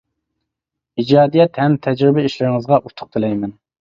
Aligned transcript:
ئىجادىيەت 1.03 1.59
ھەم 1.65 1.75
تەرجىمە 1.83 2.25
ئىشلىرىڭىزغا 2.31 2.81
ئۇتۇق 2.89 3.13
تىلەيمەن! 3.19 3.55